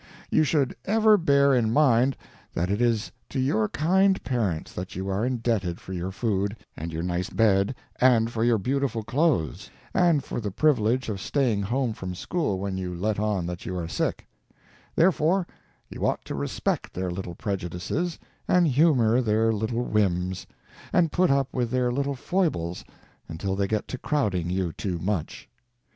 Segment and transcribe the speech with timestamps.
[0.31, 2.17] You should ever bear in mind
[2.55, 6.91] that it is to your kind parents that you are indebted for your food, and
[6.91, 8.57] for the
[10.55, 14.25] privilege of staying home from school when you let on that you are sick.
[14.95, 15.45] Therefore
[15.87, 20.47] you ought to respect their little prejudices, and humor their little whims,
[20.91, 22.83] and put up with their little foibles
[23.29, 25.47] until they get to crowding you too much.